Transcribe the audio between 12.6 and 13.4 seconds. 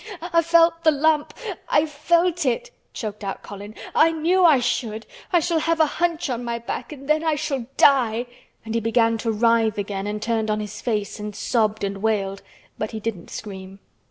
but he didn't